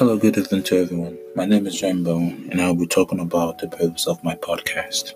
[0.00, 1.18] Hello, good evening to everyone.
[1.36, 5.12] My name is Rainbow, and I'll be talking about the purpose of my podcast.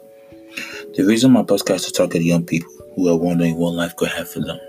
[0.94, 4.10] The reason my podcast is to target young people who are wondering what life could
[4.10, 4.60] have for them.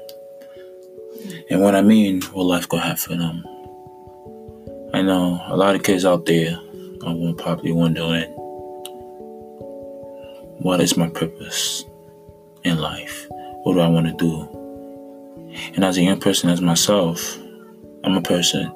[1.49, 3.43] And what I mean, what life could have for them.
[4.93, 6.57] I know a lot of kids out there
[7.05, 8.31] are probably wondering,
[10.61, 11.83] what is my purpose
[12.63, 13.27] in life?
[13.63, 15.51] What do I want to do?
[15.73, 17.37] And as a young person, as myself,
[18.05, 18.71] I'm a person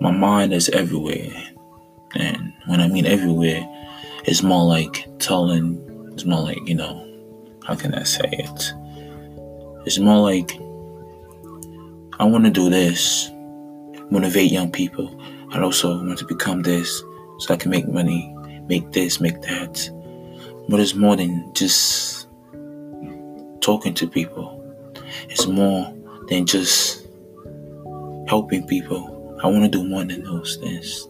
[0.00, 1.32] my mind is everywhere.
[2.14, 3.66] And when I mean everywhere,
[4.24, 7.04] it's more like telling, it's more like, you know,
[7.64, 8.72] how can I say it?
[9.86, 10.52] It's more like,
[12.20, 13.30] I want to do this,
[14.10, 15.20] motivate young people.
[15.50, 17.02] I also want to become this
[17.38, 18.34] so I can make money,
[18.68, 19.90] make this, make that.
[20.68, 22.28] But it's more than just
[23.60, 24.54] talking to people,
[25.28, 25.94] it's more
[26.28, 27.06] than just
[28.28, 31.08] helping people I want to do more than those things.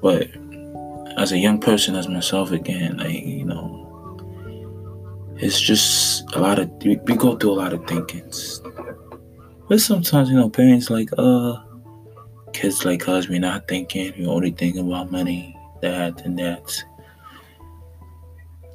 [0.00, 0.28] But
[1.16, 3.80] as a young person, as myself again, like, you know,
[5.36, 8.60] it's just a lot of, we, we go through a lot of thinkings.
[9.68, 11.56] But sometimes, you know, parents like, uh,
[12.52, 16.84] kids like us, we're not thinking, we're only thinking about money, that, and that.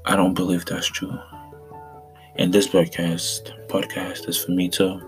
[0.06, 1.18] I don't believe that's true.
[2.36, 5.02] And this podcast, podcast is for me to,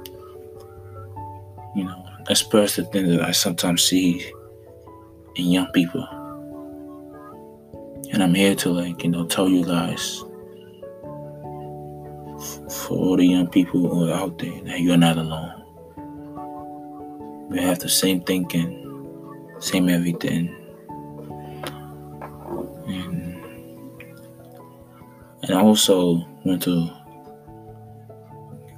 [1.76, 4.32] you know, express the thing that I sometimes see
[5.36, 6.08] in young people.
[8.12, 10.24] And I'm here to like, you know, tell you guys
[12.70, 15.58] for all the young people who are out there that you're not alone.
[17.50, 18.78] We have the same thinking,
[19.60, 20.56] same everything.
[22.88, 23.44] And,
[25.44, 26.90] and I also want to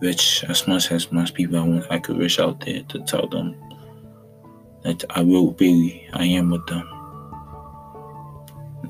[0.03, 3.25] which as much as most people I want I could reach out there to tell
[3.25, 3.55] them
[4.83, 6.85] that I will be I am with them.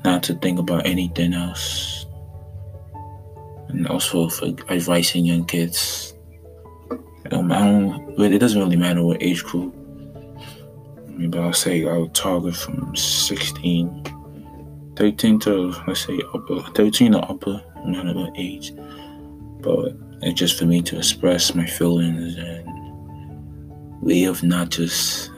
[0.04, 2.06] Not to think about anything else.
[3.68, 6.14] And also for advising young kids.
[6.90, 7.58] Um, I don't, I
[8.16, 9.72] don't it doesn't really matter what age group.
[11.06, 14.02] Maybe I'll say I'll target from 16,
[14.96, 18.74] 13 to let's say upper 13 or upper, not about age.
[19.60, 25.30] But it's just for me to express my feelings and way of not just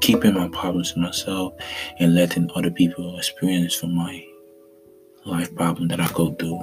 [0.00, 1.52] keeping my problems to myself
[1.98, 4.24] and letting other people experience from my
[5.24, 6.60] life problem that I go through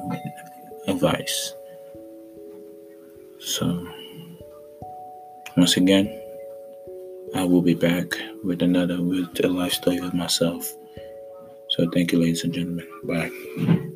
[0.87, 1.53] advice.
[3.39, 3.87] So
[5.55, 6.07] once again,
[7.35, 8.13] I will be back
[8.43, 10.71] with another with a life story of myself.
[11.69, 12.87] So thank you ladies and gentlemen.
[13.03, 13.93] Bye.